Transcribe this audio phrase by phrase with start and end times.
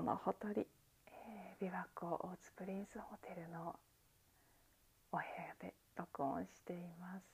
[0.00, 0.66] 湖のほとり、
[1.06, 3.76] えー、琵琶湖大津プリンスホテルの
[5.12, 7.24] お部屋で録音しています。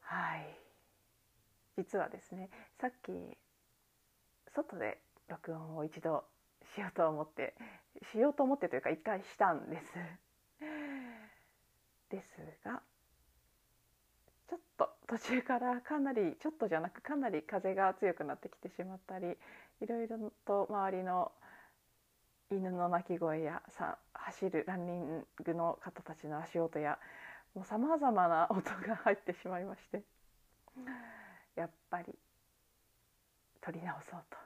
[0.00, 0.58] はい。
[1.76, 2.50] 実はですね
[2.80, 3.12] さっき
[4.54, 4.98] 外で
[5.28, 6.24] 録音を一度
[6.74, 7.54] しようと思って
[8.12, 9.92] しようと思ってというか一回したんです。
[12.10, 12.82] ですが
[14.80, 19.36] と途中からかなりちょっとじゃなくかなり風が強くなってきてしまったり
[19.82, 21.32] いろいろと周りの
[22.50, 26.98] 犬の鳴き声やさ走るランニングの方たちの足音や
[27.54, 30.02] もうさまざまな音が入ってしまいまして
[31.56, 32.06] やっぱり
[33.60, 34.36] 撮り直そうと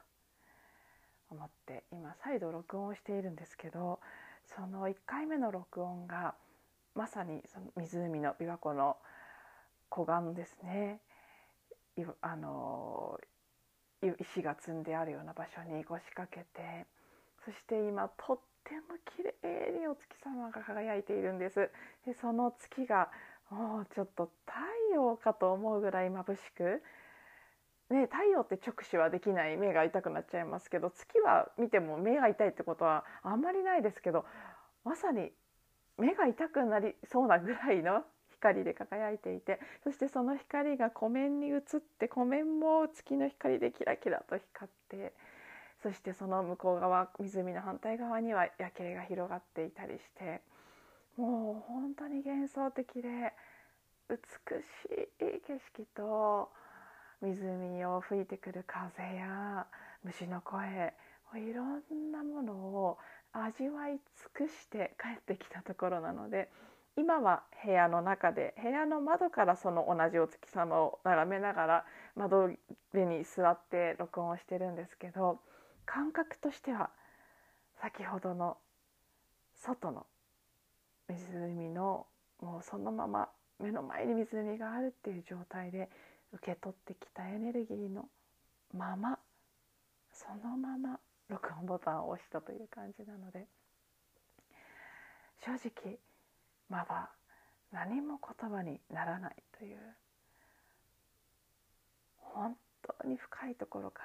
[1.31, 3.99] 思って今再度録音をしているんですけど
[4.45, 6.35] その1回目の録音が
[6.93, 8.97] まさにその湖の琵琶湖の
[9.89, 10.99] 湖岸ですね。
[12.21, 13.17] あの
[14.01, 16.85] 石が積んであるような場所に腰掛けて
[17.45, 21.71] そして今とっても綺麗にお月様が輝いているんです。
[22.05, 23.09] でその月が
[23.49, 24.59] もうちょっと太
[24.93, 26.81] 陽かと思うぐらい眩しく
[27.89, 34.25] ね、太陽って直視はできない目が痛くなっちゃいますけど月は見ても目が痛いってことはあんまりないですけど
[34.83, 35.31] まさに
[35.97, 38.01] 目が痛くなりそうなぐらいの
[38.39, 41.61] 光で輝いていてそしてその光が湖面に映っ
[41.99, 45.13] て湖面も月の光でキラキラと光って
[45.83, 50.41] そしてその向こう側湖の反対側には夜景が広がっていたりして
[51.17, 53.33] もう本当に幻想的で
[54.09, 54.21] 美し
[55.21, 56.49] い景色と
[57.21, 59.65] 湖を吹いてくる風や
[60.03, 60.93] 虫の声
[61.33, 62.97] いろんなものを
[63.33, 63.99] 味わい
[64.37, 66.49] 尽くして帰ってきたところなので
[66.97, 71.85] 今は部屋の中で部屋の窓からその同じお月様を眺めながら
[72.15, 72.49] 窓
[72.93, 75.39] 辺に座って録音をしてるんですけど
[75.85, 76.89] 感覚としては
[77.81, 78.57] 先ほどの
[79.55, 80.05] 外の
[81.09, 82.07] 湖の
[82.41, 83.29] もうそのまま
[83.59, 85.89] 目の前に湖があるっていう状態で
[86.33, 88.05] 受け取ってきたエネルギーの
[88.73, 89.19] まま
[90.13, 93.47] そのまま録音ボタンを押したという感じなので
[95.43, 95.99] 正直
[96.69, 97.11] まだ
[97.71, 99.77] 何も言葉にならないという
[102.17, 102.55] 本
[103.01, 104.03] 当に深いところか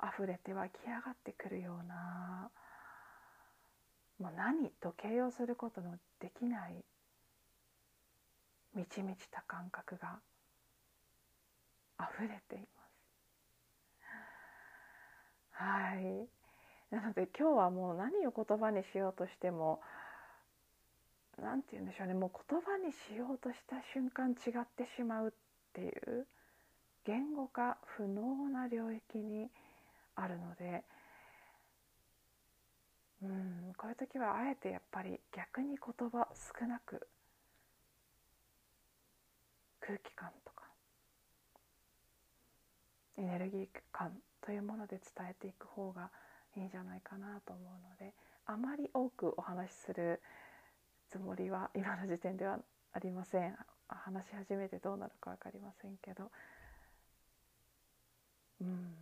[0.00, 2.50] ら溢れて湧き上がってくるような
[4.18, 6.84] もう何と形容することのできない
[8.74, 10.18] 満ち満ちた感覚が
[12.00, 12.74] 溢れています。
[15.52, 16.28] はい
[16.90, 19.80] なので今日はもう何を言葉にしようとしても
[21.42, 22.14] 何て言うんでしょうね。
[22.14, 25.32] もう言葉にしようとした瞬間違ってしまうっ
[25.72, 26.26] ていう
[27.04, 29.50] 言語化不能な領域に
[30.16, 30.84] あるので。
[33.22, 36.28] うんこういう時はあえてやっぱり逆に言葉
[36.60, 37.08] 少なく
[39.80, 40.64] 空気感とか
[43.16, 44.12] エネルギー感
[44.42, 46.10] というもので伝えていく方が
[46.56, 48.14] いいんじゃないかなと思うので
[48.46, 50.20] あまり多くお話しする
[51.08, 52.58] つもりは今の時点では
[52.92, 53.56] ありません。
[53.88, 56.30] 話し始めてどうなるか分かりませんけど。
[58.60, 58.94] うん。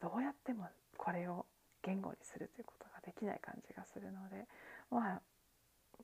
[0.00, 1.46] どうやってもこれを
[1.82, 4.46] 言語にするということができない感じがするので
[4.90, 5.20] まあ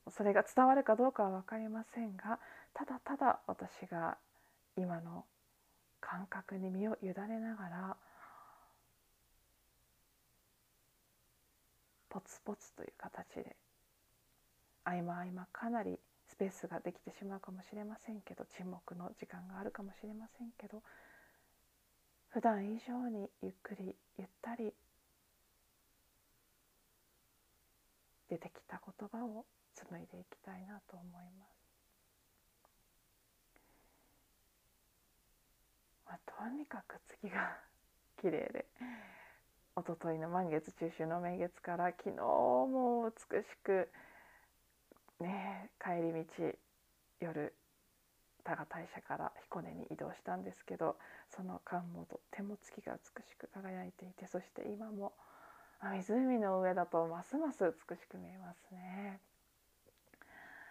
[0.09, 2.39] それが伝わるかどうかは分かりませんが
[2.73, 4.17] ただただ私が
[4.77, 5.25] 今の
[5.99, 7.97] 感覚に身を委ねながら
[12.09, 13.55] ポツポツという形で
[14.89, 20.81] 合間合間かなりスペースができてしまうかもしれませんけど沈黙の時間があるかもしれませんけど
[22.29, 24.73] 普段以上にゆっくりゆったり
[28.29, 31.59] 出てきた言葉を紡いでいきたいなと思います。
[36.05, 37.57] まあ、とにかく月が
[38.21, 38.65] 綺麗で
[39.77, 43.89] 一昨日の満月中秋の名月から昨日も美しく
[45.19, 46.53] ね帰り道
[47.19, 47.53] 夜
[48.43, 50.95] 多賀大社から彦根に移動したんですけど
[51.29, 55.13] その間もとっても月が美しく輝いていてそして今も
[55.81, 59.19] 湖の上だとますます美しく見えますね。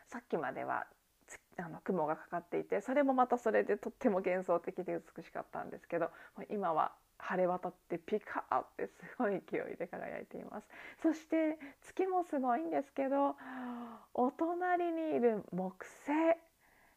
[0.08, 0.86] さっきまでは
[1.58, 6.10] あの雲がかかっていてそれもまたそれでとっても幻想的で美しかったんですけど
[6.50, 10.68] 今は晴れ渡ってピカーってすごい勢いで輝いています。
[11.02, 13.36] そして月もすごいんですけど
[14.14, 16.38] お隣にいる木星。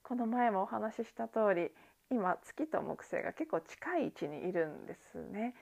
[0.03, 1.71] この前もお話しした通り
[2.09, 5.55] 今月と木星が結構近い位置にいるんですね。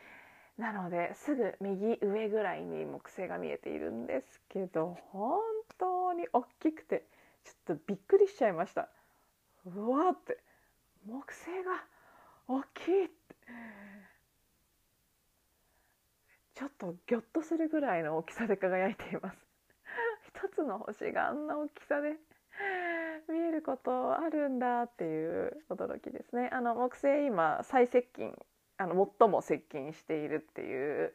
[0.58, 5.40] なのですぐ右上ぐらいに木星が見えているんですけど本
[5.78, 7.06] 当に大きくて
[7.46, 8.90] ちょっとびっくりしちゃいました。
[9.66, 10.38] うわって
[11.06, 11.84] 木星が
[12.48, 13.16] 大きいって。
[16.60, 19.38] ちょっとギョッとするぐらいの大きさで輝いています。
[20.28, 22.18] 一つの星があんな大きさで
[23.32, 26.50] 見えることあるんだっていう驚きですね。
[26.52, 28.38] あの木星今最接近
[28.76, 31.14] あの最も接近しているっていう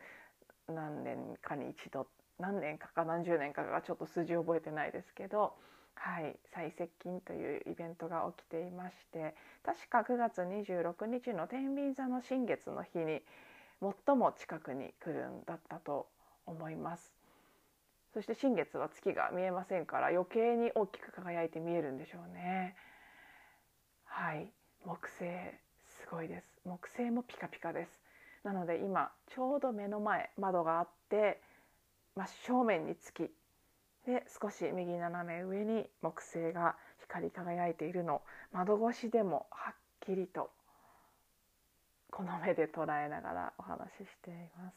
[0.68, 2.06] 何年かに一度
[2.38, 5.54] 何年かか何十年かがちょっと数字覚えてないですけど、
[5.94, 13.22] はい、最接近というイベントが起きていまして確か9月26日の天秤座の新月の日に
[13.80, 16.08] 最も近くに来るんだったと
[16.46, 17.12] 思います。
[18.12, 22.76] そして新月は月が見えませんから余計に大きく輝いて見えるんでしょうね。
[24.04, 24.52] はい。
[24.84, 25.24] 木星
[25.86, 26.46] すごいです。
[26.64, 28.00] 木星もピカピカです。
[28.44, 31.40] なので今ちょうど目の前窓があって
[32.14, 33.32] 真正面に月。
[34.06, 38.22] で少し右斜め上に木星が光り輝いているの。
[38.52, 40.50] 窓越しでもはっきりと
[42.14, 44.76] この目で捉えながらお話ししています。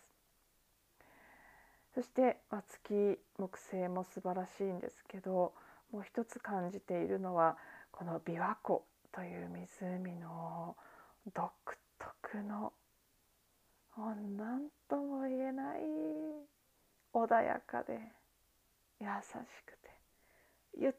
[1.94, 5.54] そして、まあ、月木星も素晴らしいんですけど
[5.92, 7.57] もう一つ感じているのは
[7.92, 10.75] この琵琶湖という湖の
[11.34, 11.51] 独
[12.00, 12.74] 特の
[13.98, 15.81] 何とも言えない
[17.13, 18.00] 穏やかで
[19.00, 19.33] 優し
[19.66, 19.90] くて
[20.80, 20.94] ゆっ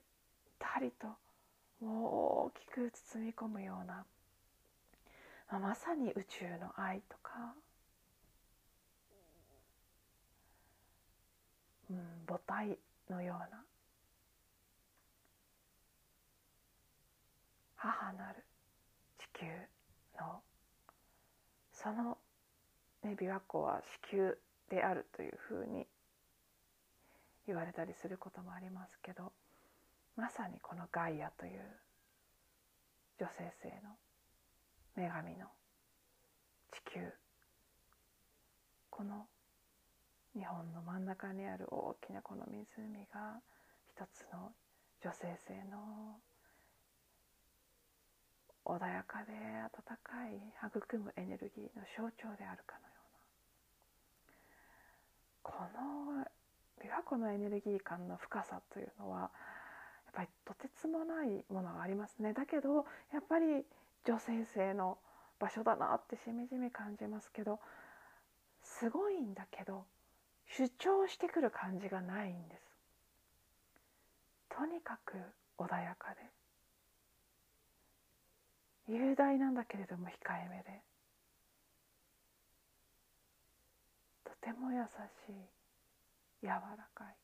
[0.58, 1.06] たりと
[1.80, 4.04] もう大きく包み込むような、
[5.50, 7.54] まあ、まさに宇宙の愛とか、
[11.90, 12.78] うん、母体
[13.08, 13.64] のような。
[17.76, 18.44] 母なる
[19.18, 19.46] 地球
[20.20, 20.40] の
[21.72, 22.18] その、
[23.04, 23.80] ね、琵琶湖は
[24.10, 24.32] 子宮
[24.68, 25.86] であるというふうに
[27.46, 29.32] 言われたりすることもありますけど
[30.16, 31.60] まさにこのガイアという
[33.20, 33.94] 女性性の
[34.98, 35.46] 女神の
[36.72, 37.00] 地球。
[38.90, 39.28] この
[40.34, 43.40] 日本の真ん中にある大きなこの湖が
[43.86, 44.50] 一つの
[45.00, 46.18] 女性性の
[48.64, 49.30] 穏やかで
[49.62, 49.70] 温
[50.02, 52.94] かい育むエネルギーの象徴であるかのよ
[55.44, 55.52] うな。
[55.52, 56.24] この
[56.82, 59.30] 琵琶湖のエネルギー感の深さというのはやっ
[60.12, 62.32] ぱりとてつもないものがありますね。
[62.32, 63.64] だけどやっぱり
[64.06, 64.98] 女性性の
[65.38, 67.60] 場所だなってしみじみ感じますけど
[68.62, 69.84] すごいんだけど
[70.46, 72.62] 主張してくる感じがないんです。
[74.48, 75.16] とにかく
[75.58, 76.20] 穏やかで
[78.88, 80.10] 雄大なんだけれども控
[80.46, 80.82] えめで
[84.24, 84.82] とても優
[85.26, 85.34] しい
[86.42, 86.60] 柔ら
[86.94, 87.16] かい。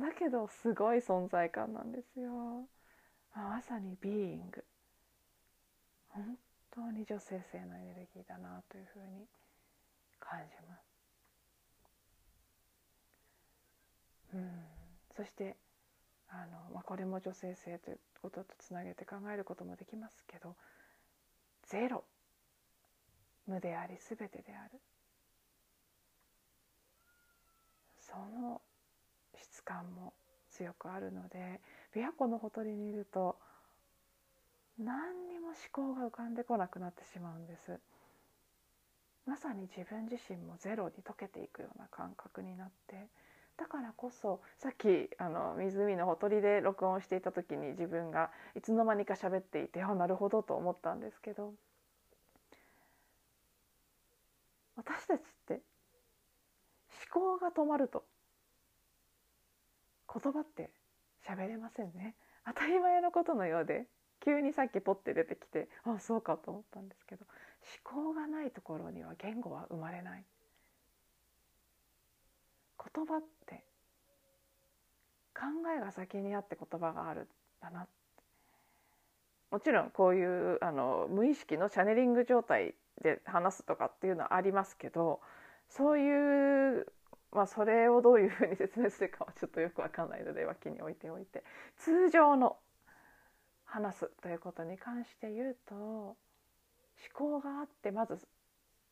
[0.00, 2.66] だけどすごい存在感なんですよ。
[3.34, 4.64] まさにビーイング。
[6.08, 6.38] 本
[6.70, 9.26] 当に女性性のエネルギーだなというふうに
[10.18, 10.88] 感じます。
[14.34, 14.64] うん。
[15.16, 15.56] そして
[16.28, 20.56] あの、まあ、これも女性性ということとつなげて考えることもできますけど
[21.66, 22.04] ゼロ。
[23.46, 24.80] 無であり全てである。
[28.00, 28.60] その
[29.36, 30.12] 質感も
[30.50, 31.60] 強くあるので
[31.94, 33.36] 琵琶湖のほとりにいると
[34.78, 37.78] 何にも思考が浮かんでこなくなってしまうんです。
[39.26, 43.08] まさに自分自身もゼロに溶けていくような感覚になって。
[43.56, 51.52] だからこそさっきあの湖のほとりで録音していた時に自分がいつの間にか喋っていてあなるほどと思ったんですけど。
[54.76, 55.60] 私たちって
[57.12, 58.04] 思考が止まると
[60.14, 60.70] 言葉って
[61.26, 62.14] 喋れませんね。
[62.46, 63.86] 当たり前のことのようで。
[64.28, 67.24] 急にさっきポッて出てきてあそうかと思ったんですけど
[67.86, 70.24] 思考がないところには言語は生まれない。
[72.94, 73.64] 言葉って
[75.34, 77.26] 考えが先にあって言葉があるん
[77.62, 77.86] だな
[79.50, 85.20] もちろんこういうあの無意識のチャネリング状態で話すとかっていうのはありますけど
[85.68, 86.86] そういう
[87.32, 91.42] まあそれをどういうふうに説明するかはちょっとよくわかんないので脇に置いておいて。
[91.78, 92.58] 通常の
[93.68, 96.16] 話すということに関して言うと思
[97.12, 98.18] 考があってまず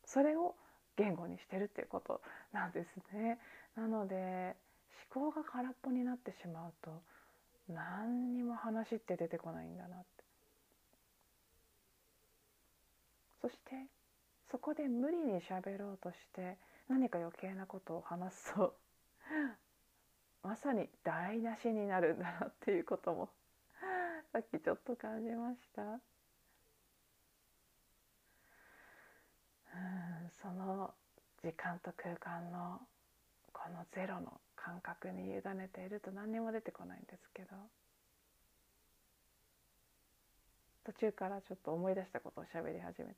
[0.05, 0.55] それを
[0.97, 2.21] 言語にしてるっていうこと
[2.53, 3.37] なんですね。
[3.75, 4.55] なので
[5.15, 6.91] 思考が空っぽになってしまうと
[7.69, 10.05] 何にも話って出てこないんだなって
[13.41, 13.87] そして
[14.49, 16.57] そこで無理に喋ろうとして
[16.87, 18.75] 何か余計なことを話すと
[20.43, 23.29] まさに台無しになるんだなっていうことも
[24.37, 25.81] さっきちょっと感じました？
[25.81, 25.99] うん
[30.29, 30.93] その
[31.41, 32.77] 時間と空間の
[33.51, 37.47] このゼロの感覚に委ねていると何にも出てこないんですけど。
[40.85, 43.15] 途中からちょっと思い出したことを喋り始めて。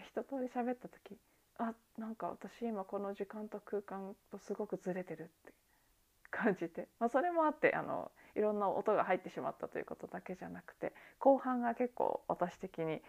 [0.00, 1.16] 一通り喋った時
[1.56, 5.54] あなんか私今この時間と空間とすごくずれてるって
[6.30, 13.00] 感じて、まあ、それもあってあのいろんな音が入ってしまったということだけじゃなくて後半が結構私的に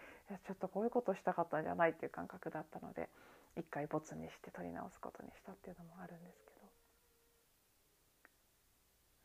[0.46, 3.10] ちょっとこういうことしたかったんじゃないっていう感覚だったので
[3.58, 6.52] 一回ボツにして撮り直すことにしたっていうのもあるんですけ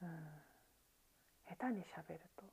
[0.03, 2.45] ど、うん、下手にしゃべると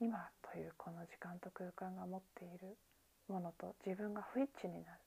[0.00, 2.76] 今というこの時間と空間が持っている
[3.28, 5.00] ものと自分が不一致になる。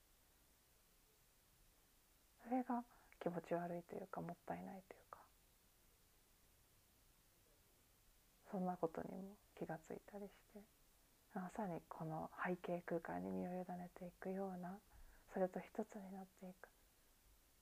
[2.44, 2.84] それが
[3.22, 5.09] 気持ち悪いというかもったいないというか。
[8.52, 10.60] そんなことにも気がついたりして。
[11.36, 14.80] まさにこの背景空間に身を委ねていくような
[15.32, 16.70] それと一つになっていく。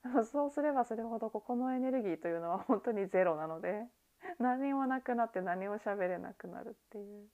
[0.03, 3.83] でもそうすればそれほどここのエネルギーというのは本当にゼロなので
[4.39, 7.27] 何もなくなって何も喋れなくなるっていう。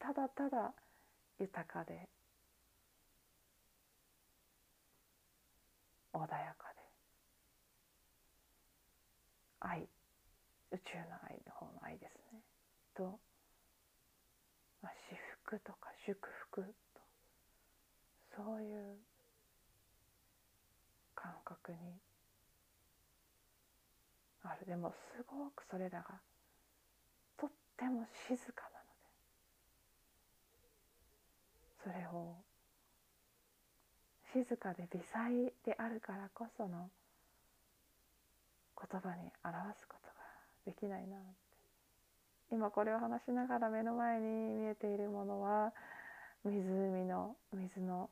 [0.00, 0.72] ただただ
[1.38, 2.08] 豊かで
[6.12, 6.82] 穏やかで
[9.60, 9.88] 愛
[10.72, 12.21] 宇宙の愛の方の愛です
[12.94, 13.18] と、
[14.82, 16.18] まあ、至福とか祝
[16.50, 17.00] 福と
[18.36, 18.96] そういう
[21.14, 21.78] 感覚に
[24.42, 24.66] ある。
[24.66, 26.20] でもすごくそれらが
[27.36, 28.84] とっても静かなの
[31.84, 32.36] でそれを
[34.32, 36.90] 静かで微細であるからこその
[38.90, 40.14] 言葉に表すことが
[40.64, 41.18] できないな。
[41.18, 41.41] って
[42.52, 45.72] 今これを話しながら目の前に見えているものは
[46.44, 48.10] 湖の水の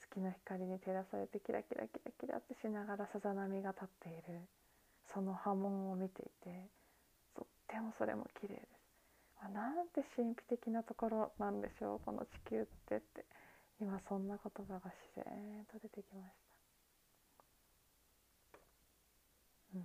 [0.00, 4.40] 月の光に照らされてキラキラキラキラってしながらさざ波が立っている。
[5.12, 6.70] その波紋を見ていて
[7.36, 9.52] とってもそれも綺麗です。
[9.52, 13.24] なんて神秘的なところなんでしょうこの地球ってって。
[13.82, 15.24] 今そんな言葉が自然
[15.66, 16.36] と出てきまし
[19.74, 19.82] た、うん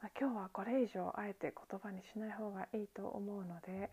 [0.00, 3.90] まあ、今日はこれ以上あえて言葉にしない方がいいと思うので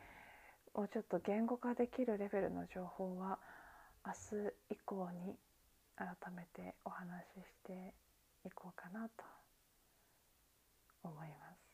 [0.73, 3.39] もうちょっと言語化できるレベルの情報は
[4.05, 5.35] 明日以降に
[5.95, 7.93] 改めてお話しして
[8.45, 9.23] いこうかなと
[11.03, 11.65] 思います。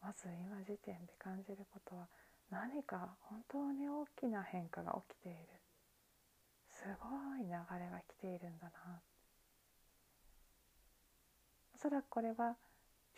[0.00, 2.08] まず今時点で感じることは
[2.50, 5.38] 何か本当に大きな変化が起きている。
[6.70, 9.00] すごい流れが来ているんだな。
[9.00, 9.13] お
[11.84, 12.56] そらくこれは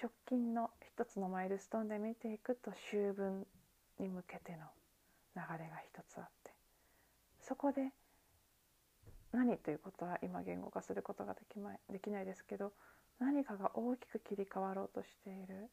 [0.02, 3.46] 直近の一つのマイルストーンで見ていくと秋分
[4.00, 4.58] に向けての
[5.36, 6.50] 流れが一つあって
[7.40, 7.92] そこで
[9.30, 12.72] 何ということは今言語化することができまできないですけど
[13.20, 15.70] 何かが大きく切り替わろうとしている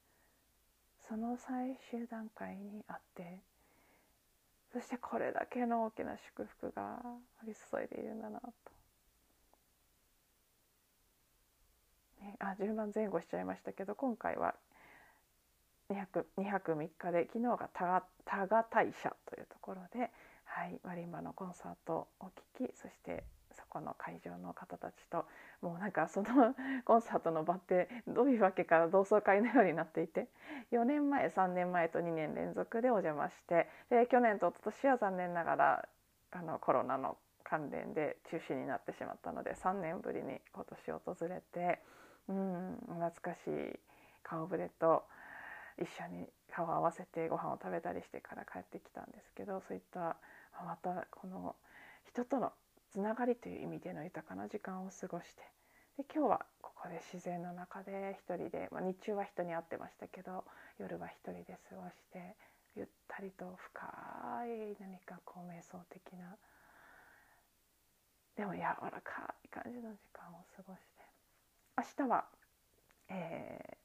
[1.09, 3.39] その最終段階にあって
[4.71, 7.00] そしてこれだけの大きな祝福が
[7.41, 8.73] 降り注いでいるんだなと。
[12.12, 14.55] ね、あ順番前後しちゃいましたけど今回は
[15.89, 20.11] 2泊 ,2 泊3日で昨日が多賀大社というところで、
[20.45, 25.25] はい、マリンバのコンサートを聴きそしてそこの会場の方たちと
[25.61, 30.27] もうなんかその コンサートの場ってどういうわけか同窓会のようになっていて
[30.71, 35.89] 4年前3年前と2年連続でお邪魔してで去年と一昨年は残念ながら
[36.31, 41.81] あのコロナの関連で中止になってしまったので3年ぶりに今年訪れて
[42.29, 43.79] うん懐かしい。
[44.23, 45.03] 顔ぶれと
[45.77, 50.17] 一緒に顔を合わせてご飯を食べたりしてから帰ってきたんですけどそういった
[50.65, 51.55] またこの
[52.07, 52.53] 人との
[52.91, 55.43] つながりという意味での豊かな時間を過ごして
[55.97, 60.43] で今日はここで自然の中で一人で、まあ、日中は人に会ってましたけど
[60.79, 62.35] 夜は一人で過ごして
[62.75, 63.81] ゆったりと深
[64.45, 66.37] い何かこう瞑想的な
[68.35, 70.92] でも柔らかい感じの時間を過ごして
[71.77, 72.25] 明日は、
[73.09, 73.77] え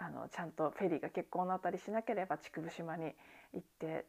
[0.00, 3.12] ー、あのちゃんとフェリーが欠航のあたりしなければ竹生島に
[3.52, 4.06] 行って、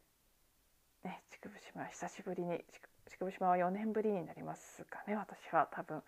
[1.04, 2.64] ね、竹生島久しぶりに
[3.10, 6.02] 竹生島は4年ぶりになりますかね私は多分。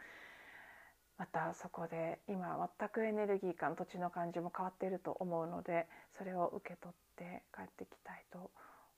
[1.18, 8.52] またそこで今全くエネルギー感土地の感じも変わっていると思うのでそれを受け取って帰ってきたいと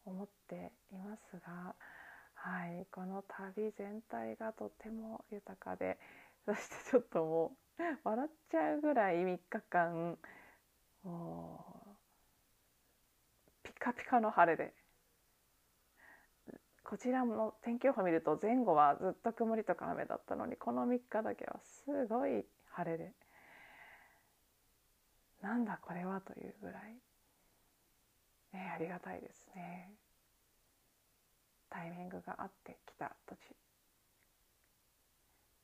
[0.04, 1.74] 思っていますが、
[2.34, 5.98] はい、この旅全体がとても豊かで
[6.44, 7.56] そしてちょっともう
[8.04, 10.18] 笑っちゃうぐらい3日間
[13.62, 14.74] ピカピカの晴れで。
[16.82, 23.14] こちらも天気予報見ると前後はずっと曇りとか雨だったのにこの3日だけはすごい晴れで。
[25.40, 27.00] なんだこれはというぐらい、
[28.52, 29.94] ね、ありがたいですね。
[31.70, 33.56] タイミングがあってきた土地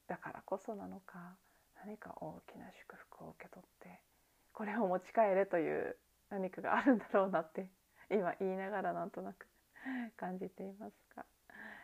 [0.06, 1.36] だからこそなのか。
[1.86, 4.00] 何か大きな祝福を受け取って
[4.52, 5.96] これを持ち帰れという
[6.30, 7.68] 何かがあるんだろうなって
[8.10, 9.46] 今言いながらなんとなく
[10.16, 11.24] 感じていますが、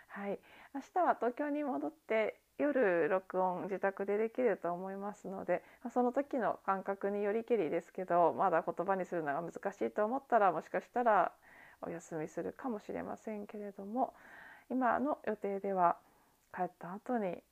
[0.08, 0.40] はい、
[0.74, 11.32] 明日は東京に戻って夜録音自宅でできると思いますのでその時の感覚によりけりですけどまだ言葉にするのが難しいと思ったらもしかしたら
[11.80, 14.14] お休みするかもしれませんけれども
[14.68, 15.96] 今の予定では
[16.54, 17.42] 帰った後に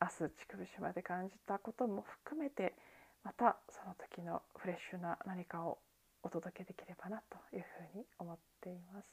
[0.00, 2.74] 明日竹生島で感じたことも含めて
[3.22, 5.78] またその時のフレッシュな何かを
[6.22, 9.06] お届けできればなというふうに思っています。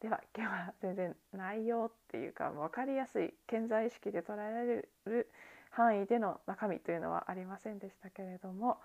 [0.00, 5.28] では今日は全然内容っていうか分かりやすい健在意識で捉えられる
[5.70, 8.78] 範囲での中身というのはありませんでしたけれども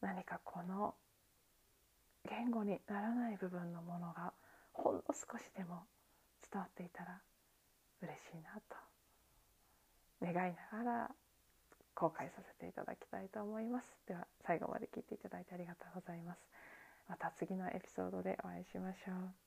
[0.00, 0.94] 何かこの
[2.28, 4.32] 言語にならない部分のものが
[4.72, 5.84] ほんの少しでも
[6.50, 7.20] 伝わっていたら
[8.02, 8.83] 嬉しいなと
[10.24, 11.10] 願いながら
[11.94, 13.86] 公開させていただきたいと思います。
[14.06, 16.40] では最後まで聞いていただいてありがとうございます。
[17.08, 19.43] また次のエピソードでお会いしましょう。